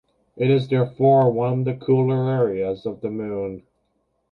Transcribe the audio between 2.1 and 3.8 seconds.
areas of the Moon.